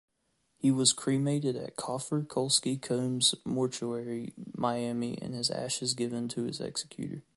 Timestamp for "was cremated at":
0.71-1.75